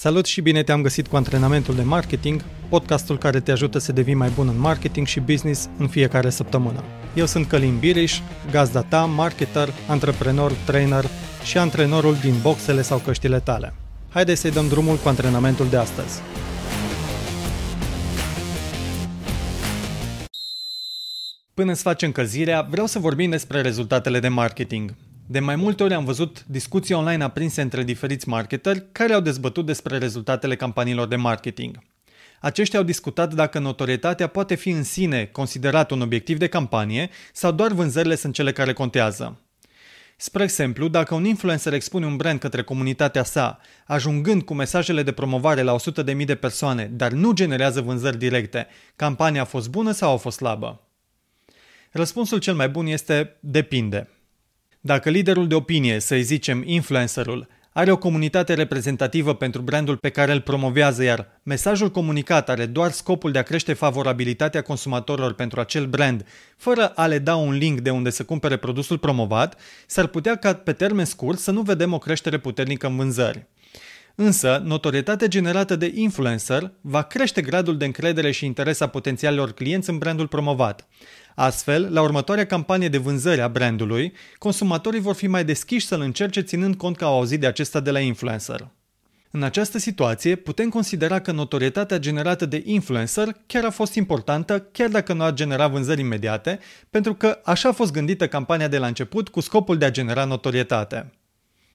Salut 0.00 0.26
și 0.26 0.40
bine 0.40 0.62
te-am 0.62 0.82
găsit 0.82 1.06
cu 1.06 1.16
antrenamentul 1.16 1.74
de 1.74 1.82
marketing, 1.82 2.44
podcastul 2.68 3.18
care 3.18 3.40
te 3.40 3.50
ajută 3.50 3.78
să 3.78 3.92
devii 3.92 4.14
mai 4.14 4.28
bun 4.34 4.48
în 4.48 4.58
marketing 4.58 5.06
și 5.06 5.20
business 5.20 5.68
în 5.78 5.88
fiecare 5.88 6.30
săptămână. 6.30 6.84
Eu 7.14 7.26
sunt 7.26 7.46
Călin 7.46 7.78
Biriș, 7.78 8.18
gazda 8.50 8.82
ta, 8.82 9.04
marketer, 9.04 9.68
antreprenor, 9.88 10.52
trainer 10.52 11.04
și 11.44 11.58
antrenorul 11.58 12.14
din 12.14 12.34
boxele 12.42 12.82
sau 12.82 12.98
căștile 12.98 13.40
tale. 13.40 13.74
Haideți 14.08 14.40
să-i 14.40 14.50
dăm 14.50 14.68
drumul 14.68 14.96
cu 14.96 15.08
antrenamentul 15.08 15.68
de 15.68 15.76
astăzi. 15.76 16.20
Până 21.54 21.72
să 21.72 21.82
facem 21.82 22.08
încălzirea, 22.08 22.66
vreau 22.70 22.86
să 22.86 22.98
vorbim 22.98 23.30
despre 23.30 23.60
rezultatele 23.60 24.20
de 24.20 24.28
marketing. 24.28 24.94
De 25.30 25.38
mai 25.38 25.56
multe 25.56 25.82
ori 25.82 25.94
am 25.94 26.04
văzut 26.04 26.44
discuții 26.46 26.94
online 26.94 27.24
aprinse 27.24 27.62
între 27.62 27.82
diferiți 27.82 28.28
marketeri 28.28 28.84
care 28.92 29.12
au 29.12 29.20
dezbătut 29.20 29.66
despre 29.66 29.98
rezultatele 29.98 30.56
campaniilor 30.56 31.08
de 31.08 31.16
marketing. 31.16 31.78
Aceștia 32.40 32.78
au 32.78 32.84
discutat 32.84 33.34
dacă 33.34 33.58
notorietatea 33.58 34.26
poate 34.26 34.54
fi 34.54 34.68
în 34.68 34.82
sine 34.82 35.24
considerat 35.24 35.90
un 35.90 36.00
obiectiv 36.00 36.38
de 36.38 36.46
campanie 36.46 37.10
sau 37.32 37.52
doar 37.52 37.72
vânzările 37.72 38.14
sunt 38.14 38.34
cele 38.34 38.52
care 38.52 38.72
contează. 38.72 39.40
Spre 40.16 40.42
exemplu, 40.42 40.88
dacă 40.88 41.14
un 41.14 41.24
influencer 41.24 41.72
expune 41.72 42.06
un 42.06 42.16
brand 42.16 42.38
către 42.38 42.62
comunitatea 42.62 43.22
sa, 43.22 43.58
ajungând 43.86 44.42
cu 44.42 44.54
mesajele 44.54 45.02
de 45.02 45.12
promovare 45.12 45.62
la 45.62 45.76
100.000 46.04 46.24
de 46.24 46.34
persoane, 46.34 46.90
dar 46.92 47.12
nu 47.12 47.32
generează 47.32 47.80
vânzări 47.80 48.18
directe, 48.18 48.66
campania 48.96 49.40
a 49.40 49.44
fost 49.44 49.70
bună 49.70 49.92
sau 49.92 50.12
a 50.12 50.16
fost 50.16 50.36
slabă? 50.36 50.80
Răspunsul 51.90 52.38
cel 52.38 52.54
mai 52.54 52.68
bun 52.68 52.86
este 52.86 53.36
depinde. 53.40 54.08
Dacă 54.80 55.10
liderul 55.10 55.46
de 55.46 55.54
opinie, 55.54 55.98
să-i 55.98 56.22
zicem 56.22 56.62
influencerul, 56.66 57.48
are 57.72 57.90
o 57.92 57.96
comunitate 57.96 58.54
reprezentativă 58.54 59.34
pentru 59.34 59.60
brandul 59.60 59.96
pe 59.96 60.08
care 60.08 60.32
îl 60.32 60.40
promovează, 60.40 61.02
iar 61.02 61.40
mesajul 61.42 61.90
comunicat 61.90 62.48
are 62.48 62.66
doar 62.66 62.90
scopul 62.90 63.32
de 63.32 63.38
a 63.38 63.42
crește 63.42 63.72
favorabilitatea 63.72 64.62
consumatorilor 64.62 65.32
pentru 65.34 65.60
acel 65.60 65.86
brand, 65.86 66.26
fără 66.56 66.86
a 66.86 67.06
le 67.06 67.18
da 67.18 67.36
un 67.36 67.52
link 67.52 67.80
de 67.80 67.90
unde 67.90 68.10
să 68.10 68.24
cumpere 68.24 68.56
produsul 68.56 68.98
promovat, 68.98 69.60
s-ar 69.86 70.06
putea 70.06 70.36
ca 70.36 70.54
pe 70.54 70.72
termen 70.72 71.04
scurt 71.04 71.38
să 71.38 71.50
nu 71.50 71.62
vedem 71.62 71.92
o 71.92 71.98
creștere 71.98 72.38
puternică 72.38 72.86
în 72.86 72.96
vânzări. 72.96 73.46
Însă, 74.14 74.62
notorietatea 74.64 75.26
generată 75.26 75.76
de 75.76 75.92
influencer 75.94 76.72
va 76.80 77.02
crește 77.02 77.40
gradul 77.40 77.76
de 77.76 77.84
încredere 77.84 78.30
și 78.30 78.44
interes 78.44 78.80
a 78.80 78.86
potențialilor 78.86 79.52
clienți 79.52 79.90
în 79.90 79.98
brandul 79.98 80.26
promovat. 80.26 80.88
Astfel, 81.40 81.92
la 81.92 82.02
următoarea 82.02 82.46
campanie 82.46 82.88
de 82.88 82.98
vânzări 82.98 83.40
a 83.40 83.48
brandului, 83.48 84.12
consumatorii 84.38 85.00
vor 85.00 85.14
fi 85.14 85.26
mai 85.26 85.44
deschiși 85.44 85.86
să-l 85.86 86.00
încerce 86.00 86.40
ținând 86.40 86.76
cont 86.76 86.96
că 86.96 87.04
au 87.04 87.14
auzit 87.14 87.40
de 87.40 87.46
acesta 87.46 87.80
de 87.80 87.90
la 87.90 87.98
influencer. 87.98 88.68
În 89.30 89.42
această 89.42 89.78
situație, 89.78 90.36
putem 90.36 90.68
considera 90.68 91.20
că 91.20 91.32
notorietatea 91.32 91.98
generată 91.98 92.46
de 92.46 92.62
influencer 92.64 93.36
chiar 93.46 93.64
a 93.64 93.70
fost 93.70 93.94
importantă, 93.94 94.58
chiar 94.72 94.88
dacă 94.88 95.12
nu 95.12 95.22
a 95.22 95.32
generat 95.32 95.70
vânzări 95.70 96.00
imediate, 96.00 96.58
pentru 96.90 97.14
că 97.14 97.40
așa 97.44 97.68
a 97.68 97.72
fost 97.72 97.92
gândită 97.92 98.28
campania 98.28 98.68
de 98.68 98.78
la 98.78 98.86
început 98.86 99.28
cu 99.28 99.40
scopul 99.40 99.78
de 99.78 99.84
a 99.84 99.90
genera 99.90 100.24
notorietate. 100.24 101.12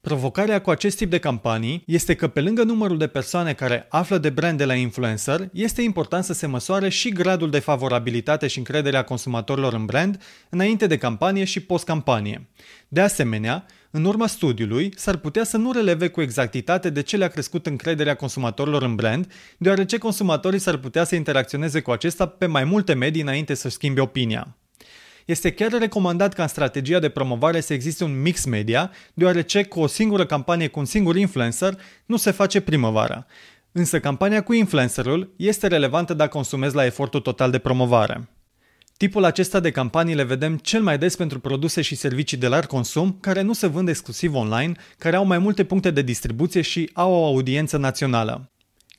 Provocarea 0.08 0.62
cu 0.62 0.70
acest 0.70 0.98
tip 0.98 1.10
de 1.10 1.20
campanii 1.20 1.84
este 1.86 2.16
că 2.16 2.28
pe 2.28 2.42
lângă 2.42 2.64
numărul 2.64 2.98
de 2.98 3.08
persoane 3.08 3.54
care 3.54 3.86
află 3.90 4.18
de 4.18 4.30
brand 4.30 4.58
de 4.58 4.66
la 4.66 4.74
influencer, 4.74 5.50
este 5.54 5.82
important 5.82 6.24
să 6.24 6.34
se 6.34 6.48
măsoare 6.48 6.90
și 6.90 7.10
gradul 7.10 7.50
de 7.50 7.60
favorabilitate 7.60 8.48
și 8.48 8.58
încredere 8.58 8.98
a 8.98 9.04
consumatorilor 9.04 9.74
în 9.74 9.86
brand 9.86 10.22
înainte 10.50 10.88
de 10.88 10.98
campanie 10.98 11.44
și 11.44 11.60
post-campanie. 11.60 12.48
De 12.88 13.02
asemenea, 13.02 13.66
în 13.92 14.06
urma 14.06 14.28
studiului, 14.28 14.94
s-ar 14.96 15.18
putea 15.18 15.44
să 15.44 15.58
nu 15.58 15.72
releve 15.72 16.08
cu 16.08 16.22
exactitate 16.22 16.90
de 16.90 17.02
ce 17.02 17.18
le-a 17.18 17.28
crescut 17.28 17.66
încrederea 17.66 18.16
consumatorilor 18.16 18.84
în 18.84 18.96
brand, 18.96 19.32
deoarece 19.58 19.98
consumatorii 19.98 20.60
s-ar 20.60 20.78
putea 20.78 21.04
să 21.04 21.16
interacționeze 21.16 21.82
cu 21.82 21.92
acesta 21.92 22.28
pe 22.28 22.46
mai 22.46 22.64
multe 22.64 22.94
medii 22.94 23.22
înainte 23.22 23.54
să 23.54 23.70
schimbe 23.70 24.02
opinia. 24.02 24.58
Este 25.26 25.52
chiar 25.52 25.72
recomandat 25.72 26.34
ca 26.34 26.42
în 26.42 26.48
strategia 26.48 27.00
de 27.00 27.10
promovare 27.10 27.60
să 27.60 27.74
existe 27.74 28.04
un 28.04 28.22
mix 28.22 28.46
media, 28.46 28.92
deoarece 29.14 29.64
cu 29.64 29.80
o 29.80 29.88
singură 29.88 30.26
campanie 30.26 30.68
cu 30.68 30.80
un 30.80 30.86
singur 30.86 31.16
influencer 31.16 31.78
nu 32.06 32.18
se 32.18 32.32
face 32.32 32.62
primăvara. 32.62 33.26
Însă 33.72 34.00
campania 34.00 34.44
cu 34.44 34.54
influencerul 34.54 35.34
este 35.36 35.68
relevantă 35.68 36.14
dacă 36.14 36.30
consumezi 36.30 36.76
la 36.76 36.86
efortul 36.86 37.20
total 37.20 37.52
de 37.52 37.58
promovare. 37.58 38.30
Tipul 38.98 39.24
acesta 39.24 39.60
de 39.60 39.72
campanii 39.72 40.16
le 40.16 40.24
vedem 40.24 40.58
cel 40.58 40.82
mai 40.82 40.98
des 40.98 41.16
pentru 41.16 41.40
produse 41.40 41.82
și 41.82 41.96
servicii 41.96 42.38
de 42.38 42.48
larg 42.48 42.66
consum 42.66 43.18
care 43.20 43.42
nu 43.42 43.54
se 43.54 43.68
vând 43.68 43.90
exclusiv 43.90 44.36
online, 44.36 44.72
care 44.98 45.16
au 45.16 45.26
mai 45.26 45.38
multe 45.38 45.64
puncte 45.64 45.92
de 45.92 46.02
distribuție 46.02 46.62
și 46.62 46.90
au 46.94 47.12
o 47.12 47.26
audiență 47.26 47.78
națională. 47.78 48.53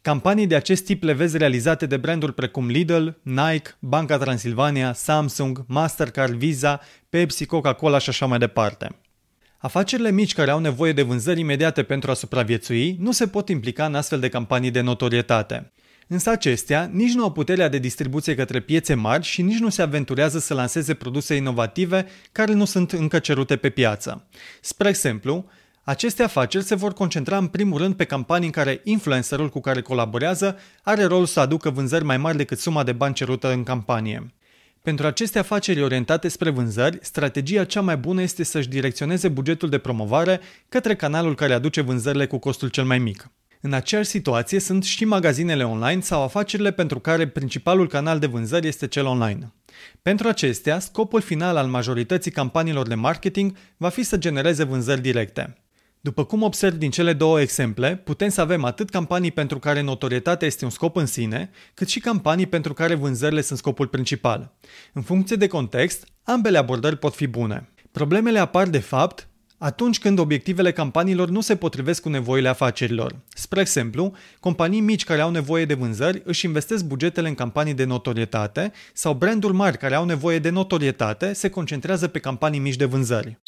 Campanii 0.05 0.47
de 0.47 0.55
acest 0.55 0.85
tip 0.85 1.03
le 1.03 1.13
vezi 1.13 1.37
realizate 1.37 1.87
de 1.87 1.97
branduri 1.97 2.35
precum 2.35 2.69
Lidl, 2.69 3.09
Nike, 3.23 3.71
Banca 3.79 4.19
Transilvania, 4.19 4.93
Samsung, 4.93 5.65
Mastercard, 5.67 6.35
Visa, 6.35 6.81
Pepsi, 7.09 7.47
Coca-Cola 7.47 7.99
și 7.99 8.09
așa 8.09 8.27
mai 8.27 8.39
departe. 8.39 8.97
Afacerile 9.59 10.11
mici 10.11 10.35
care 10.35 10.51
au 10.51 10.59
nevoie 10.59 10.93
de 10.93 11.03
vânzări 11.03 11.41
imediate 11.41 11.83
pentru 11.83 12.11
a 12.11 12.15
supraviețui 12.15 12.97
nu 13.01 13.13
se 13.13 13.27
pot 13.27 13.49
implica 13.49 13.85
în 13.85 13.95
astfel 13.95 14.21
de 14.21 14.29
campanii 14.29 14.71
de 14.71 14.81
notorietate. 14.81 15.73
Însă 16.07 16.31
acestea 16.31 16.91
nici 16.93 17.13
nu 17.15 17.23
au 17.23 17.33
puterea 17.33 17.69
de 17.69 17.79
distribuție 17.79 18.35
către 18.35 18.61
piețe 18.61 18.95
mari 18.95 19.25
și 19.25 19.43
nici 19.43 19.59
nu 19.59 19.69
se 19.69 19.83
aventurează 19.83 20.39
să 20.39 20.55
lanseze 20.55 20.95
produse 20.95 21.35
inovative 21.35 22.07
care 22.33 22.53
nu 22.53 22.65
sunt 22.65 22.93
încă 22.93 23.19
cerute 23.19 23.57
pe 23.57 23.71
piață. 23.71 24.27
Spre 24.61 24.89
exemplu, 24.89 25.47
aceste 25.85 26.23
afaceri 26.23 26.65
se 26.65 26.75
vor 26.75 26.93
concentra 26.93 27.37
în 27.37 27.47
primul 27.47 27.79
rând 27.79 27.95
pe 27.95 28.05
campanii 28.05 28.47
în 28.47 28.53
care 28.53 28.81
influencerul 28.85 29.49
cu 29.49 29.61
care 29.61 29.81
colaborează 29.81 30.59
are 30.83 31.05
rolul 31.05 31.27
să 31.27 31.41
aducă 31.41 31.71
vânzări 31.71 32.05
mai 32.05 32.17
mari 32.17 32.37
decât 32.37 32.59
suma 32.59 32.83
de 32.83 32.93
bani 32.93 33.15
cerută 33.15 33.53
în 33.53 33.63
campanie. 33.63 34.35
Pentru 34.83 35.07
aceste 35.07 35.39
afaceri 35.39 35.83
orientate 35.83 36.29
spre 36.29 36.51
vânzări, 36.51 36.99
strategia 37.03 37.65
cea 37.65 37.81
mai 37.81 37.97
bună 37.97 38.23
este 38.23 38.45
să-și 38.45 38.69
direcționeze 38.69 39.29
bugetul 39.29 39.69
de 39.69 39.79
promovare 39.79 40.41
către 40.69 40.97
canalul 40.97 41.35
care 41.35 41.53
aduce 41.53 41.81
vânzările 41.81 42.27
cu 42.27 42.39
costul 42.39 42.69
cel 42.69 42.85
mai 42.85 42.99
mic. 42.99 43.31
În 43.61 43.73
aceeași 43.73 44.09
situație 44.09 44.61
sunt 44.61 44.85
și 44.85 45.05
magazinele 45.05 45.65
online 45.65 46.01
sau 46.01 46.23
afacerile 46.23 46.71
pentru 46.71 46.99
care 46.99 47.29
principalul 47.29 47.89
canal 47.89 48.19
de 48.19 48.27
vânzări 48.27 48.69
este 48.69 48.87
cel 48.87 49.07
online. 49.07 49.53
Pentru 50.03 50.29
acestea, 50.29 50.79
scopul 50.79 51.21
final 51.21 51.57
al 51.57 51.67
majorității 51.67 52.31
campaniilor 52.31 52.87
de 52.87 52.95
marketing 52.95 53.57
va 53.77 53.89
fi 53.89 54.03
să 54.03 54.17
genereze 54.17 54.65
vânzări 54.65 55.01
directe. 55.01 55.64
După 56.05 56.25
cum 56.25 56.43
observ 56.43 56.75
din 56.75 56.91
cele 56.91 57.13
două 57.13 57.41
exemple, 57.41 57.97
putem 57.97 58.29
să 58.29 58.41
avem 58.41 58.65
atât 58.65 58.91
campanii 58.91 59.31
pentru 59.31 59.59
care 59.59 59.81
notorietatea 59.81 60.47
este 60.47 60.65
un 60.65 60.71
scop 60.71 60.97
în 60.97 61.07
sine, 61.07 61.51
cât 61.75 61.89
și 61.89 62.01
campanii 62.01 62.47
pentru 62.47 62.73
care 62.73 62.95
vânzările 62.95 63.41
sunt 63.41 63.59
scopul 63.59 63.87
principal. 63.87 64.55
În 64.93 65.03
funcție 65.03 65.37
de 65.37 65.47
context, 65.47 66.07
ambele 66.23 66.59
abordări 66.59 66.97
pot 66.97 67.15
fi 67.15 67.27
bune. 67.27 67.69
Problemele 67.93 68.39
apar 68.39 68.69
de 68.69 68.79
fapt 68.79 69.29
atunci 69.59 69.99
când 69.99 70.19
obiectivele 70.19 70.73
campaniilor 70.73 71.29
nu 71.29 71.41
se 71.41 71.57
potrivesc 71.57 72.03
cu 72.03 72.09
nevoile 72.09 72.49
afacerilor. 72.49 73.17
Spre 73.29 73.61
exemplu, 73.61 74.13
companii 74.41 74.81
mici 74.81 75.05
care 75.05 75.21
au 75.21 75.31
nevoie 75.31 75.65
de 75.65 75.75
vânzări 75.75 76.23
își 76.25 76.45
investesc 76.45 76.85
bugetele 76.85 77.29
în 77.29 77.35
campanii 77.35 77.75
de 77.75 77.85
notorietate 77.85 78.73
sau 78.93 79.15
branduri 79.15 79.55
mari 79.55 79.79
care 79.79 79.95
au 79.95 80.05
nevoie 80.05 80.39
de 80.39 80.51
notorietate 80.51 81.33
se 81.33 81.49
concentrează 81.49 82.09
pe 82.09 82.19
campanii 82.19 82.61
mici 82.61 82.77
de 82.77 82.85
vânzări. 82.85 83.41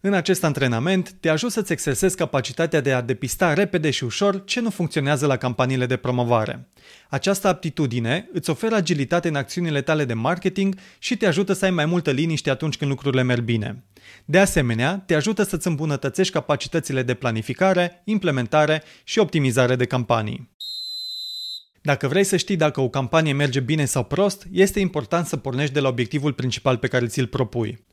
În 0.00 0.12
acest 0.12 0.44
antrenament 0.44 1.10
te 1.10 1.28
ajut 1.28 1.50
să-ți 1.50 1.72
exersezi 1.72 2.16
capacitatea 2.16 2.80
de 2.80 2.92
a 2.92 3.00
depista 3.00 3.54
repede 3.54 3.90
și 3.90 4.04
ușor 4.04 4.44
ce 4.44 4.60
nu 4.60 4.70
funcționează 4.70 5.26
la 5.26 5.36
campaniile 5.36 5.86
de 5.86 5.96
promovare. 5.96 6.68
Această 7.08 7.48
aptitudine 7.48 8.28
îți 8.32 8.50
oferă 8.50 8.74
agilitate 8.74 9.28
în 9.28 9.34
acțiunile 9.34 9.82
tale 9.82 10.04
de 10.04 10.14
marketing 10.14 10.74
și 10.98 11.16
te 11.16 11.26
ajută 11.26 11.52
să 11.52 11.64
ai 11.64 11.70
mai 11.70 11.86
multă 11.86 12.10
liniște 12.10 12.50
atunci 12.50 12.76
când 12.76 12.90
lucrurile 12.90 13.22
merg 13.22 13.42
bine. 13.42 13.84
De 14.24 14.38
asemenea, 14.38 15.02
te 15.06 15.14
ajută 15.14 15.42
să-ți 15.42 15.66
îmbunătățești 15.66 16.32
capacitățile 16.32 17.02
de 17.02 17.14
planificare, 17.14 18.02
implementare 18.04 18.82
și 19.04 19.18
optimizare 19.18 19.76
de 19.76 19.84
campanii. 19.84 20.56
Dacă 21.82 22.08
vrei 22.08 22.24
să 22.24 22.36
știi 22.36 22.56
dacă 22.56 22.80
o 22.80 22.88
campanie 22.88 23.32
merge 23.32 23.60
bine 23.60 23.84
sau 23.84 24.04
prost, 24.04 24.46
este 24.52 24.80
important 24.80 25.26
să 25.26 25.36
pornești 25.36 25.74
de 25.74 25.80
la 25.80 25.88
obiectivul 25.88 26.32
principal 26.32 26.76
pe 26.76 26.88
care 26.88 27.06
ți-l 27.06 27.26
propui. 27.26 27.86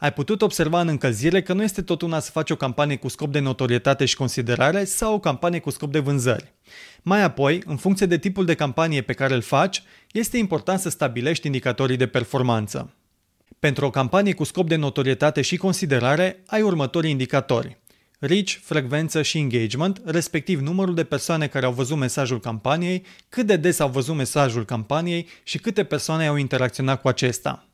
Ai 0.00 0.12
putut 0.12 0.42
observa 0.42 0.80
în 0.80 0.88
încălzire 0.88 1.42
că 1.42 1.52
nu 1.52 1.62
este 1.62 1.82
tot 1.82 2.02
una 2.02 2.18
să 2.18 2.30
faci 2.30 2.50
o 2.50 2.56
campanie 2.56 2.96
cu 2.96 3.08
scop 3.08 3.32
de 3.32 3.38
notorietate 3.38 4.04
și 4.04 4.16
considerare 4.16 4.84
sau 4.84 5.14
o 5.14 5.18
campanie 5.18 5.58
cu 5.58 5.70
scop 5.70 5.92
de 5.92 5.98
vânzări. 5.98 6.52
Mai 7.02 7.22
apoi, 7.22 7.62
în 7.66 7.76
funcție 7.76 8.06
de 8.06 8.18
tipul 8.18 8.44
de 8.44 8.54
campanie 8.54 9.02
pe 9.02 9.12
care 9.12 9.34
îl 9.34 9.40
faci, 9.40 9.82
este 10.12 10.36
important 10.36 10.80
să 10.80 10.88
stabilești 10.88 11.46
indicatorii 11.46 11.96
de 11.96 12.06
performanță. 12.06 12.94
Pentru 13.58 13.86
o 13.86 13.90
campanie 13.90 14.32
cu 14.32 14.44
scop 14.44 14.68
de 14.68 14.76
notorietate 14.76 15.42
și 15.42 15.56
considerare, 15.56 16.42
ai 16.46 16.62
următorii 16.62 17.10
indicatori. 17.10 17.78
Reach, 18.18 18.50
frecvență 18.62 19.22
și 19.22 19.38
engagement, 19.38 20.00
respectiv 20.04 20.60
numărul 20.60 20.94
de 20.94 21.04
persoane 21.04 21.46
care 21.46 21.66
au 21.66 21.72
văzut 21.72 21.96
mesajul 21.96 22.40
campaniei, 22.40 23.04
cât 23.28 23.46
de 23.46 23.56
des 23.56 23.78
au 23.78 23.88
văzut 23.88 24.14
mesajul 24.14 24.64
campaniei 24.64 25.28
și 25.42 25.58
câte 25.58 25.84
persoane 25.84 26.26
au 26.26 26.36
interacționat 26.36 27.00
cu 27.00 27.08
acesta. 27.08 27.69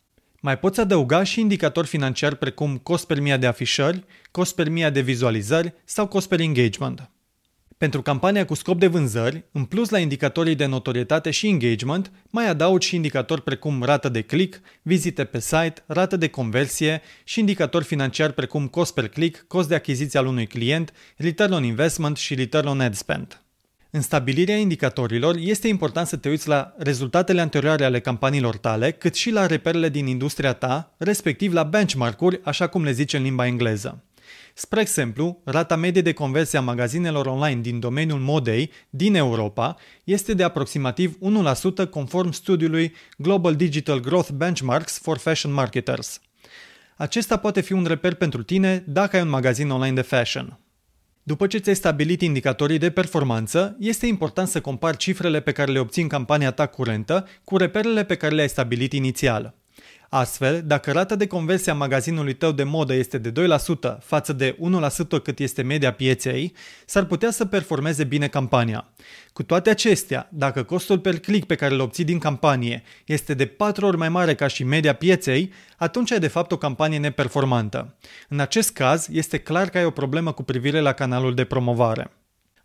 Mai 0.46 0.58
poți 0.58 0.80
adăuga 0.80 1.22
și 1.22 1.40
indicatori 1.40 1.86
financiari 1.86 2.36
precum 2.36 2.76
cost 2.76 3.06
per 3.06 3.20
mie 3.20 3.36
de 3.36 3.46
afișări, 3.46 4.04
cost 4.30 4.54
per 4.54 4.68
mie 4.68 4.90
de 4.90 5.00
vizualizări 5.00 5.74
sau 5.84 6.06
cost 6.06 6.28
per 6.28 6.40
engagement. 6.40 7.10
Pentru 7.78 8.02
campania 8.02 8.44
cu 8.44 8.54
scop 8.54 8.78
de 8.78 8.86
vânzări, 8.86 9.44
în 9.52 9.64
plus 9.64 9.88
la 9.88 9.98
indicatorii 9.98 10.54
de 10.54 10.66
notorietate 10.66 11.30
și 11.30 11.48
engagement, 11.48 12.12
mai 12.30 12.48
adaugi 12.48 12.86
și 12.86 12.94
indicatori 12.94 13.42
precum 13.42 13.82
rată 13.82 14.08
de 14.08 14.20
click, 14.20 14.60
vizite 14.82 15.24
pe 15.24 15.40
site, 15.40 15.84
rată 15.86 16.16
de 16.16 16.28
conversie 16.28 17.02
și 17.24 17.40
indicatori 17.40 17.84
financiari 17.84 18.32
precum 18.32 18.66
cost 18.66 18.94
per 18.94 19.08
click, 19.08 19.44
cost 19.48 19.68
de 19.68 19.74
achiziție 19.74 20.18
al 20.18 20.26
unui 20.26 20.46
client, 20.46 20.92
return 21.16 21.52
on 21.52 21.64
investment 21.64 22.16
și 22.16 22.34
return 22.34 22.66
on 22.66 22.80
ad 22.80 22.94
spend. 22.94 23.45
În 23.96 24.02
stabilirea 24.02 24.56
indicatorilor, 24.56 25.36
este 25.38 25.68
important 25.68 26.06
să 26.06 26.16
te 26.16 26.28
uiți 26.28 26.48
la 26.48 26.74
rezultatele 26.78 27.40
anterioare 27.40 27.84
ale 27.84 28.00
campaniilor 28.00 28.56
tale, 28.56 28.90
cât 28.90 29.14
și 29.14 29.30
la 29.30 29.46
reperele 29.46 29.88
din 29.88 30.06
industria 30.06 30.52
ta, 30.52 30.94
respectiv 30.96 31.52
la 31.52 31.62
benchmark-uri, 31.62 32.40
așa 32.44 32.66
cum 32.66 32.84
le 32.84 32.92
zice 32.92 33.16
în 33.16 33.22
limba 33.22 33.46
engleză. 33.46 34.04
Spre 34.54 34.80
exemplu, 34.80 35.40
rata 35.44 35.76
medie 35.76 36.02
de 36.02 36.12
conversie 36.12 36.58
a 36.58 36.62
magazinelor 36.62 37.26
online 37.26 37.60
din 37.60 37.80
domeniul 37.80 38.18
modei 38.18 38.70
din 38.90 39.14
Europa 39.14 39.76
este 40.04 40.34
de 40.34 40.42
aproximativ 40.42 41.18
1% 41.86 41.90
conform 41.90 42.30
studiului 42.30 42.94
Global 43.16 43.54
Digital 43.54 44.00
Growth 44.00 44.28
Benchmarks 44.30 44.98
for 44.98 45.18
Fashion 45.18 45.52
Marketers. 45.52 46.20
Acesta 46.96 47.36
poate 47.36 47.60
fi 47.60 47.72
un 47.72 47.84
reper 47.84 48.14
pentru 48.14 48.42
tine 48.42 48.84
dacă 48.86 49.16
ai 49.16 49.22
un 49.22 49.28
magazin 49.28 49.70
online 49.70 49.94
de 49.94 50.02
fashion. 50.02 50.58
După 51.28 51.46
ce 51.46 51.58
ți-ai 51.58 51.74
stabilit 51.74 52.20
indicatorii 52.22 52.78
de 52.78 52.90
performanță, 52.90 53.76
este 53.78 54.06
important 54.06 54.48
să 54.48 54.60
compari 54.60 54.96
cifrele 54.96 55.40
pe 55.40 55.52
care 55.52 55.72
le 55.72 55.78
obții 55.78 56.02
în 56.02 56.08
campania 56.08 56.50
ta 56.50 56.66
curentă 56.66 57.26
cu 57.44 57.56
reperele 57.56 58.04
pe 58.04 58.14
care 58.14 58.34
le-ai 58.34 58.48
stabilit 58.48 58.92
inițial. 58.92 59.54
Astfel, 60.08 60.62
dacă 60.64 60.92
rata 60.92 61.16
de 61.16 61.26
conversie 61.26 61.72
a 61.72 61.74
magazinului 61.74 62.34
tău 62.34 62.52
de 62.52 62.62
modă 62.62 62.94
este 62.94 63.18
de 63.18 63.32
2% 63.32 63.98
față 64.00 64.32
de 64.32 64.56
1% 65.18 65.22
cât 65.22 65.38
este 65.38 65.62
media 65.62 65.92
pieței, 65.92 66.52
s-ar 66.86 67.04
putea 67.04 67.30
să 67.30 67.44
performeze 67.44 68.04
bine 68.04 68.28
campania. 68.28 68.88
Cu 69.32 69.42
toate 69.42 69.70
acestea, 69.70 70.28
dacă 70.32 70.62
costul 70.62 70.98
per 70.98 71.18
click 71.18 71.46
pe 71.46 71.54
care 71.54 71.74
îl 71.74 71.80
obții 71.80 72.04
din 72.04 72.18
campanie 72.18 72.82
este 73.04 73.34
de 73.34 73.46
4 73.46 73.86
ori 73.86 73.96
mai 73.96 74.08
mare 74.08 74.34
ca 74.34 74.46
și 74.46 74.64
media 74.64 74.94
pieței, 74.94 75.52
atunci 75.76 76.12
ai 76.12 76.18
de 76.18 76.28
fapt 76.28 76.52
o 76.52 76.56
campanie 76.56 76.98
neperformantă. 76.98 77.96
În 78.28 78.40
acest 78.40 78.72
caz, 78.72 79.08
este 79.10 79.38
clar 79.38 79.68
că 79.68 79.78
ai 79.78 79.84
o 79.84 79.90
problemă 79.90 80.32
cu 80.32 80.42
privire 80.42 80.80
la 80.80 80.92
canalul 80.92 81.34
de 81.34 81.44
promovare. 81.44 82.10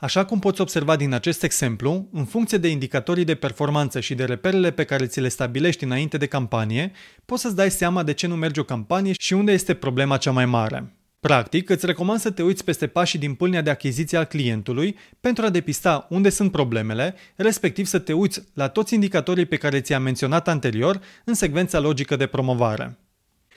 Așa 0.01 0.25
cum 0.25 0.39
poți 0.39 0.61
observa 0.61 0.95
din 0.95 1.13
acest 1.13 1.43
exemplu, 1.43 2.07
în 2.11 2.25
funcție 2.25 2.57
de 2.57 2.67
indicatorii 2.67 3.23
de 3.23 3.35
performanță 3.35 3.99
și 3.99 4.15
de 4.15 4.23
reperele 4.23 4.71
pe 4.71 4.83
care 4.83 5.05
ți 5.05 5.19
le 5.19 5.27
stabilești 5.27 5.83
înainte 5.83 6.17
de 6.17 6.25
campanie, 6.25 6.91
poți 7.25 7.41
să-ți 7.41 7.55
dai 7.55 7.71
seama 7.71 8.03
de 8.03 8.13
ce 8.13 8.27
nu 8.27 8.35
merge 8.35 8.59
o 8.59 8.63
campanie 8.63 9.13
și 9.19 9.33
unde 9.33 9.51
este 9.51 9.73
problema 9.73 10.17
cea 10.17 10.31
mai 10.31 10.45
mare. 10.45 10.95
Practic, 11.19 11.69
îți 11.69 11.85
recomand 11.85 12.19
să 12.19 12.31
te 12.31 12.43
uiți 12.43 12.63
peste 12.63 12.87
pașii 12.87 13.19
din 13.19 13.33
pâlnia 13.33 13.61
de 13.61 13.69
achiziție 13.69 14.17
al 14.17 14.23
clientului 14.23 14.97
pentru 15.19 15.45
a 15.45 15.49
depista 15.49 16.07
unde 16.09 16.29
sunt 16.29 16.51
problemele, 16.51 17.15
respectiv 17.35 17.85
să 17.85 17.99
te 17.99 18.13
uiți 18.13 18.41
la 18.53 18.67
toți 18.67 18.93
indicatorii 18.93 19.45
pe 19.45 19.57
care 19.57 19.81
ți-am 19.81 20.03
menționat 20.03 20.47
anterior 20.47 21.01
în 21.23 21.33
secvența 21.33 21.79
logică 21.79 22.15
de 22.15 22.25
promovare. 22.25 22.97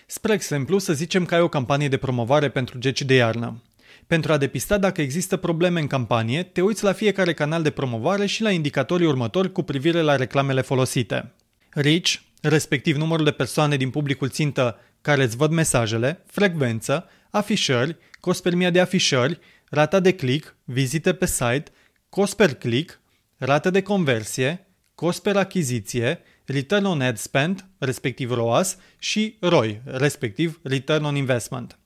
Spre 0.06 0.32
exemplu, 0.32 0.78
să 0.78 0.92
zicem 0.92 1.24
că 1.24 1.34
ai 1.34 1.40
o 1.40 1.48
campanie 1.48 1.88
de 1.88 1.96
promovare 1.96 2.48
pentru 2.48 2.78
geci 2.78 3.02
de 3.02 3.14
iarnă. 3.14 3.62
Pentru 4.06 4.32
a 4.32 4.36
depista 4.36 4.78
dacă 4.78 5.00
există 5.00 5.36
probleme 5.36 5.80
în 5.80 5.86
campanie, 5.86 6.42
te 6.42 6.60
uiți 6.60 6.84
la 6.84 6.92
fiecare 6.92 7.34
canal 7.34 7.62
de 7.62 7.70
promovare 7.70 8.26
și 8.26 8.42
la 8.42 8.50
indicatorii 8.50 9.06
următori 9.06 9.52
cu 9.52 9.62
privire 9.62 10.00
la 10.00 10.16
reclamele 10.16 10.60
folosite. 10.60 11.32
Reach, 11.70 12.12
respectiv 12.40 12.96
numărul 12.96 13.24
de 13.24 13.30
persoane 13.30 13.76
din 13.76 13.90
publicul 13.90 14.28
țintă 14.28 14.78
care 15.00 15.22
îți 15.22 15.36
văd 15.36 15.50
mesajele, 15.50 16.22
frecvență, 16.26 17.08
afișări, 17.30 17.96
cost 18.20 18.42
per 18.42 18.54
mie 18.54 18.70
de 18.70 18.80
afișări, 18.80 19.38
rata 19.68 20.00
de 20.00 20.12
click, 20.12 20.56
vizite 20.64 21.14
pe 21.14 21.26
site, 21.26 21.64
cost 22.08 22.36
per 22.36 22.54
click, 22.54 23.00
rată 23.36 23.70
de 23.70 23.82
conversie, 23.82 24.66
cost 24.94 25.22
per 25.22 25.36
achiziție, 25.36 26.20
return 26.44 26.84
on 26.84 27.00
ad 27.00 27.16
spend, 27.16 27.66
respectiv 27.78 28.30
ROAS, 28.30 28.76
și 28.98 29.36
ROI, 29.40 29.80
respectiv 29.84 30.60
return 30.62 31.04
on 31.04 31.16
investment. 31.16 31.78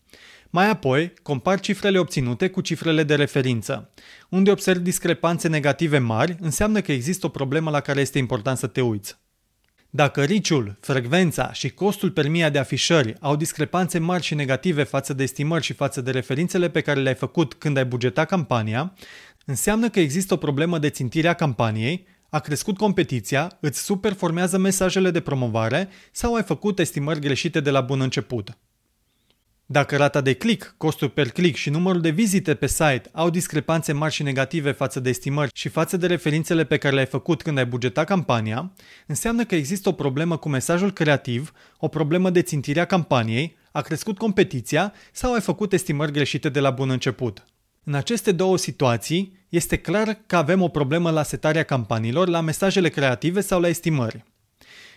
Mai 0.51 0.71
apoi, 0.71 1.13
compar 1.23 1.61
cifrele 1.61 1.99
obținute 1.99 2.49
cu 2.49 2.61
cifrele 2.61 3.03
de 3.03 3.15
referință. 3.15 3.91
Unde 4.29 4.51
observi 4.51 4.83
discrepanțe 4.83 5.49
negative 5.49 5.99
mari, 5.99 6.37
înseamnă 6.41 6.81
că 6.81 6.93
există 6.93 7.27
o 7.27 7.29
problemă 7.29 7.71
la 7.71 7.81
care 7.81 8.01
este 8.01 8.19
important 8.19 8.59
să 8.59 8.67
te 8.67 8.81
uiți. 8.81 9.19
Dacă 9.91 10.25
riciul, 10.25 10.77
frecvența 10.81 11.53
și 11.53 11.71
costul 11.71 12.11
per 12.11 12.29
mie 12.29 12.49
de 12.49 12.59
afișări 12.59 13.15
au 13.21 13.37
discrepanțe 13.37 13.99
mari 13.99 14.23
și 14.23 14.35
negative 14.35 14.83
față 14.83 15.13
de 15.13 15.23
estimări 15.23 15.65
și 15.65 15.73
față 15.73 16.01
de 16.01 16.11
referințele 16.11 16.71
pe 16.71 16.81
care 16.81 17.01
le-ai 17.01 17.15
făcut 17.15 17.55
când 17.55 17.77
ai 17.77 17.85
bugetat 17.85 18.29
campania, 18.29 18.95
înseamnă 19.45 19.89
că 19.89 20.01
există 20.01 20.35
o 20.35 20.37
problemă 20.37 20.79
de 20.79 20.91
țintire 20.91 21.29
a 21.29 21.35
campaniei, 21.35 22.07
a 22.29 22.39
crescut 22.39 22.77
competiția, 22.77 23.57
îți 23.61 23.85
superformează 23.85 24.59
mesajele 24.59 25.11
de 25.11 25.21
promovare 25.21 25.89
sau 26.13 26.35
ai 26.35 26.43
făcut 26.43 26.79
estimări 26.79 27.21
greșite 27.21 27.61
de 27.61 27.71
la 27.71 27.81
bun 27.81 28.01
început. 28.01 28.59
Dacă 29.71 29.97
rata 29.97 30.21
de 30.21 30.33
click, 30.33 30.75
costul 30.77 31.09
per 31.09 31.31
click 31.31 31.57
și 31.57 31.71
numărul 31.71 32.01
de 32.01 32.11
vizite 32.11 32.55
pe 32.55 32.67
site 32.67 33.03
au 33.13 33.31
discrepanțe 33.31 33.93
mari 33.93 34.13
și 34.13 34.23
negative 34.23 34.73
față 34.73 35.01
de 35.01 35.09
estimări 35.09 35.51
și 35.55 35.69
față 35.69 35.97
de 35.97 36.07
referințele 36.07 36.65
pe 36.65 36.77
care 36.77 36.95
le-ai 36.95 37.07
făcut 37.07 37.43
când 37.43 37.59
ai 37.59 37.67
bugetat 37.67 38.07
campania, 38.07 38.73
înseamnă 39.07 39.45
că 39.45 39.55
există 39.55 39.89
o 39.89 39.93
problemă 39.93 40.37
cu 40.37 40.49
mesajul 40.49 40.93
creativ, 40.93 41.53
o 41.79 41.89
problemă 41.89 42.31
de 42.31 42.43
țintire 42.43 42.81
a 42.81 42.85
campaniei, 42.85 43.57
a 43.73 43.81
crescut 43.81 44.19
competiția 44.19 44.93
sau 45.13 45.33
ai 45.33 45.41
făcut 45.41 45.73
estimări 45.73 46.13
greșite 46.13 46.49
de 46.49 46.61
la 46.61 46.71
bun 46.71 46.91
început. 46.91 47.45
În 47.85 47.95
aceste 47.95 48.33
două 48.33 48.57
situații, 48.57 49.47
este 49.49 49.77
clar 49.77 50.19
că 50.27 50.37
avem 50.37 50.63
o 50.63 50.69
problemă 50.69 51.11
la 51.11 51.23
setarea 51.23 51.63
campaniilor, 51.63 52.29
la 52.29 52.41
mesajele 52.41 52.89
creative 52.89 53.41
sau 53.41 53.61
la 53.61 53.69
estimări. 53.69 54.25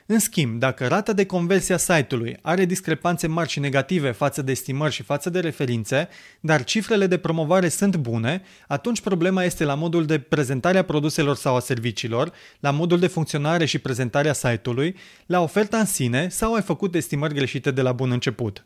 În 0.06 0.20
schimb, 0.20 0.60
dacă 0.60 0.88
rata 0.88 1.14
de 1.14 1.26
conversie 1.26 1.74
a 1.74 1.78
site-ului 1.78 2.38
are 2.42 2.66
discrepanțe 2.66 3.28
mari 3.28 3.50
și 3.50 3.60
negative 3.60 4.12
față 4.12 4.42
de 4.42 4.52
estimări 4.52 4.94
și 4.94 5.04
față 5.04 5.30
de 5.30 5.40
referințe, 5.40 6.08
dar 6.40 6.64
cifrele 6.64 7.08
de 7.08 7.18
promovare 7.18 7.70
sunt 7.70 7.96
bune, 7.96 8.42
atunci 8.68 9.02
problema 9.02 9.44
este 9.44 9.64
la 9.64 9.76
modul 9.76 10.06
de 10.06 10.20
prezentare 10.20 10.78
a 10.78 10.84
produselor 10.84 11.36
sau 11.36 11.56
a 11.56 11.60
serviciilor, 11.60 12.32
la 12.60 12.72
modul 12.72 13.00
de 13.00 13.08
funcționare 13.08 13.66
și 13.66 13.80
prezentare 13.80 14.30
a 14.30 14.34
site-ului, 14.34 14.96
la 15.26 15.42
oferta 15.42 15.78
în 15.78 15.86
sine 15.86 16.30
sau 16.30 16.54
ai 16.54 16.62
făcut 16.62 16.96
estimări 16.96 17.34
greșite 17.34 17.72
de 17.72 17.82
la 17.82 17.92
bun 17.92 18.12
început. 18.12 18.62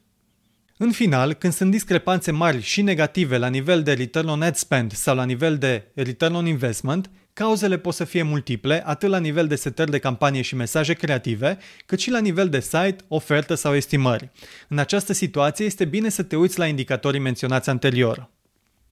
În 0.77 0.91
final, 0.91 1.33
când 1.33 1.53
sunt 1.53 1.71
discrepanțe 1.71 2.31
mari 2.31 2.61
și 2.61 2.81
negative 2.81 3.37
la 3.37 3.47
nivel 3.47 3.83
de 3.83 3.93
return 3.93 4.27
on 4.27 4.41
ad 4.41 4.55
spend 4.55 4.91
sau 4.91 5.15
la 5.15 5.23
nivel 5.23 5.57
de 5.57 5.91
return 5.93 6.33
on 6.33 6.45
investment, 6.45 7.09
Cauzele 7.33 7.77
pot 7.77 7.93
să 7.93 8.03
fie 8.03 8.23
multiple, 8.23 8.83
atât 8.85 9.09
la 9.09 9.17
nivel 9.17 9.47
de 9.47 9.55
setări 9.55 9.91
de 9.91 9.99
campanie 9.99 10.41
și 10.41 10.55
mesaje 10.55 10.93
creative, 10.93 11.57
cât 11.85 11.99
și 11.99 12.09
la 12.09 12.19
nivel 12.19 12.49
de 12.49 12.59
site, 12.59 12.95
ofertă 13.07 13.53
sau 13.55 13.75
estimări. 13.75 14.29
În 14.67 14.77
această 14.77 15.13
situație 15.13 15.65
este 15.65 15.85
bine 15.85 16.09
să 16.09 16.23
te 16.23 16.35
uiți 16.35 16.59
la 16.59 16.65
indicatorii 16.65 17.19
menționați 17.19 17.69
anterior. 17.69 18.29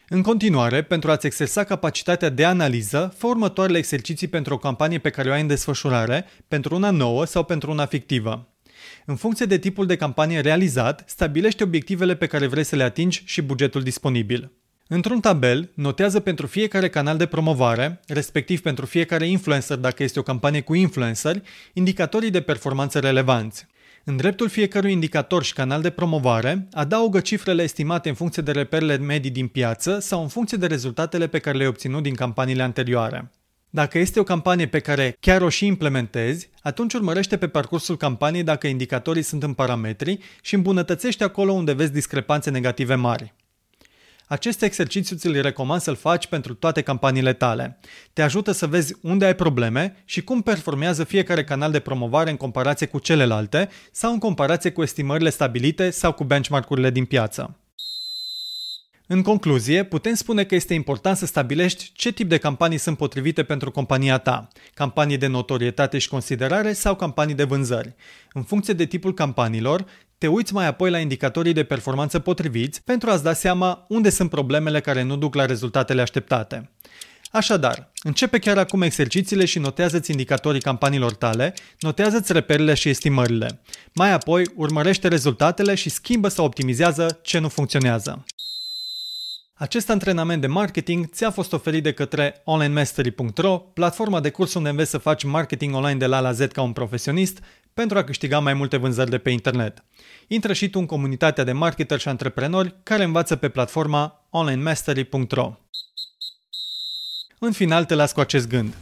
În 0.09 0.21
continuare, 0.21 0.81
pentru 0.81 1.11
a-ți 1.11 1.25
exersa 1.25 1.63
capacitatea 1.63 2.29
de 2.29 2.45
analiză, 2.45 3.13
fă 3.17 3.27
următoarele 3.27 3.77
exerciții 3.77 4.27
pentru 4.27 4.53
o 4.53 4.57
campanie 4.57 4.97
pe 4.97 5.09
care 5.09 5.29
o 5.29 5.33
ai 5.33 5.41
în 5.41 5.47
desfășurare, 5.47 6.25
pentru 6.47 6.75
una 6.75 6.91
nouă 6.91 7.25
sau 7.25 7.43
pentru 7.43 7.71
una 7.71 7.85
fictivă. 7.85 8.52
În 9.05 9.15
funcție 9.15 9.45
de 9.45 9.57
tipul 9.57 9.85
de 9.85 9.95
campanie 9.95 10.39
realizat, 10.39 11.03
stabilește 11.07 11.63
obiectivele 11.63 12.15
pe 12.15 12.27
care 12.27 12.47
vrei 12.47 12.63
să 12.63 12.75
le 12.75 12.83
atingi 12.83 13.23
și 13.25 13.41
bugetul 13.41 13.81
disponibil. 13.81 14.51
Într-un 14.87 15.19
tabel, 15.19 15.71
notează 15.73 16.19
pentru 16.19 16.47
fiecare 16.47 16.89
canal 16.89 17.17
de 17.17 17.25
promovare, 17.25 17.99
respectiv 18.07 18.61
pentru 18.61 18.85
fiecare 18.85 19.27
influencer 19.27 19.77
dacă 19.77 20.03
este 20.03 20.19
o 20.19 20.23
campanie 20.23 20.61
cu 20.61 20.73
influenceri, 20.73 21.41
indicatorii 21.73 22.29
de 22.29 22.41
performanță 22.41 22.99
relevanți. 22.99 23.67
În 24.03 24.15
dreptul 24.15 24.49
fiecărui 24.49 24.91
indicator 24.91 25.43
și 25.43 25.53
canal 25.53 25.81
de 25.81 25.89
promovare, 25.89 26.67
adaugă 26.71 27.19
cifrele 27.19 27.63
estimate 27.63 28.09
în 28.09 28.15
funcție 28.15 28.41
de 28.41 28.51
reperele 28.51 28.97
medii 28.97 29.31
din 29.31 29.47
piață 29.47 29.99
sau 29.99 30.21
în 30.21 30.27
funcție 30.27 30.57
de 30.57 30.67
rezultatele 30.67 31.27
pe 31.27 31.39
care 31.39 31.57
le-ai 31.57 31.69
obținut 31.69 32.03
din 32.03 32.15
campaniile 32.15 32.63
anterioare. 32.63 33.31
Dacă 33.75 33.97
este 33.97 34.19
o 34.19 34.23
campanie 34.23 34.67
pe 34.67 34.79
care 34.79 35.17
chiar 35.19 35.41
o 35.41 35.49
și 35.49 35.65
implementezi, 35.65 36.49
atunci 36.61 36.93
urmărește 36.93 37.37
pe 37.37 37.47
parcursul 37.47 37.97
campaniei 37.97 38.43
dacă 38.43 38.67
indicatorii 38.67 39.21
sunt 39.21 39.43
în 39.43 39.53
parametri 39.53 40.19
și 40.41 40.55
îmbunătățește 40.55 41.23
acolo 41.23 41.51
unde 41.51 41.73
vezi 41.73 41.91
discrepanțe 41.91 42.49
negative 42.49 42.95
mari. 42.95 43.33
Acest 44.27 44.61
exercițiu 44.61 45.15
ți-l 45.15 45.41
recomand 45.41 45.81
să-l 45.81 45.95
faci 45.95 46.27
pentru 46.27 46.53
toate 46.53 46.81
campaniile 46.81 47.33
tale. 47.33 47.79
Te 48.13 48.21
ajută 48.21 48.51
să 48.51 48.67
vezi 48.67 48.95
unde 49.01 49.25
ai 49.25 49.35
probleme 49.35 49.95
și 50.05 50.23
cum 50.23 50.41
performează 50.41 51.03
fiecare 51.03 51.43
canal 51.43 51.71
de 51.71 51.79
promovare 51.79 52.29
în 52.29 52.37
comparație 52.37 52.87
cu 52.87 52.99
celelalte 52.99 53.69
sau 53.91 54.11
în 54.11 54.19
comparație 54.19 54.71
cu 54.71 54.81
estimările 54.81 55.29
stabilite 55.29 55.89
sau 55.89 56.13
cu 56.13 56.23
benchmark-urile 56.23 56.89
din 56.89 57.05
piață. 57.05 57.57
În 59.07 59.21
concluzie, 59.21 59.83
putem 59.83 60.13
spune 60.13 60.43
că 60.43 60.55
este 60.55 60.73
important 60.73 61.17
să 61.17 61.25
stabilești 61.25 61.91
ce 61.95 62.11
tip 62.11 62.29
de 62.29 62.37
campanii 62.37 62.77
sunt 62.77 62.97
potrivite 62.97 63.43
pentru 63.43 63.71
compania 63.71 64.17
ta, 64.17 64.47
campanii 64.73 65.17
de 65.17 65.27
notorietate 65.27 65.97
și 65.97 66.07
considerare 66.07 66.73
sau 66.73 66.95
campanii 66.95 67.35
de 67.35 67.43
vânzări. 67.43 67.95
În 68.33 68.43
funcție 68.43 68.73
de 68.73 68.85
tipul 68.85 69.13
campaniilor, 69.13 69.85
te 70.17 70.27
uiți 70.27 70.53
mai 70.53 70.67
apoi 70.67 70.89
la 70.89 70.99
indicatorii 70.99 71.53
de 71.53 71.63
performanță 71.63 72.19
potriviți 72.19 72.83
pentru 72.83 73.09
a-ți 73.09 73.23
da 73.23 73.33
seama 73.33 73.85
unde 73.89 74.09
sunt 74.09 74.29
problemele 74.29 74.79
care 74.79 75.01
nu 75.01 75.15
duc 75.15 75.35
la 75.35 75.45
rezultatele 75.45 76.01
așteptate. 76.01 76.71
Așadar, 77.31 77.91
începe 78.03 78.39
chiar 78.39 78.57
acum 78.57 78.81
exercițiile 78.81 79.45
și 79.45 79.59
notează-ți 79.59 80.11
indicatorii 80.11 80.61
campaniilor 80.61 81.15
tale, 81.15 81.53
notează-ți 81.79 82.33
reperele 82.33 82.73
și 82.73 82.89
estimările. 82.89 83.61
Mai 83.93 84.11
apoi, 84.11 84.43
urmărește 84.55 85.07
rezultatele 85.07 85.75
și 85.75 85.89
schimbă 85.89 86.27
sau 86.27 86.45
optimizează 86.45 87.19
ce 87.21 87.39
nu 87.39 87.47
funcționează. 87.47 88.23
Acest 89.55 89.89
antrenament 89.89 90.41
de 90.41 90.47
marketing 90.47 91.09
ți-a 91.09 91.31
fost 91.31 91.53
oferit 91.53 91.83
de 91.83 91.91
către 91.91 92.41
onlinemastery.ro, 92.43 93.57
platforma 93.57 94.19
de 94.19 94.29
curs 94.29 94.53
unde 94.53 94.69
înveți 94.69 94.89
să 94.89 94.97
faci 94.97 95.23
marketing 95.23 95.75
online 95.75 95.97
de 95.97 96.05
la 96.05 96.17
A 96.17 96.19
la 96.19 96.31
Z 96.31 96.45
ca 96.51 96.61
un 96.61 96.71
profesionist 96.71 97.39
pentru 97.73 97.97
a 97.97 98.03
câștiga 98.03 98.39
mai 98.39 98.53
multe 98.53 98.77
vânzări 98.77 99.09
de 99.09 99.17
pe 99.17 99.29
internet. 99.29 99.83
Intră 100.27 100.53
și 100.53 100.69
tu 100.69 100.79
în 100.79 100.85
comunitatea 100.85 101.43
de 101.43 101.51
marketeri 101.51 102.01
și 102.01 102.07
antreprenori 102.07 102.75
care 102.83 103.03
învață 103.03 103.35
pe 103.35 103.49
platforma 103.49 104.27
onlinemastery.ro. 104.29 105.57
În 107.39 107.51
final 107.51 107.85
te 107.85 107.93
las 107.93 108.11
cu 108.11 108.19
acest 108.19 108.47
gând. 108.47 108.73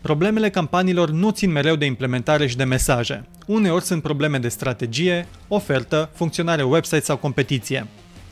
Problemele 0.00 0.50
campaniilor 0.50 1.10
nu 1.10 1.30
țin 1.30 1.50
mereu 1.50 1.76
de 1.76 1.84
implementare 1.84 2.46
și 2.46 2.56
de 2.56 2.64
mesaje. 2.64 3.28
Uneori 3.46 3.84
sunt 3.84 4.02
probleme 4.02 4.38
de 4.38 4.48
strategie, 4.48 5.26
ofertă, 5.48 6.10
funcționare 6.14 6.62
website 6.62 7.00
sau 7.00 7.16
competiție. 7.16 7.86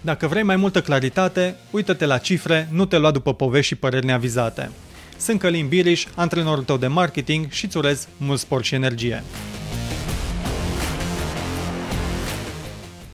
Dacă 0.04 0.26
vrei 0.26 0.42
mai 0.42 0.56
multă 0.56 0.80
claritate, 0.80 1.56
uită-te 1.71 2.06
la 2.06 2.18
cifre, 2.18 2.68
nu 2.71 2.85
te 2.85 2.99
lua 2.99 3.11
după 3.11 3.35
povești 3.35 3.66
și 3.66 3.75
păreri 3.75 4.06
neavizate. 4.06 4.71
Sunt 5.16 5.38
Călin 5.38 5.68
Biriș, 5.68 6.06
antrenorul 6.14 6.64
tău 6.64 6.76
de 6.76 6.87
marketing 6.87 7.50
și 7.50 7.64
îți 7.64 7.76
urez 7.76 8.09
mult 8.16 8.38
spor 8.38 8.64
și 8.64 8.75
energie. 8.75 9.23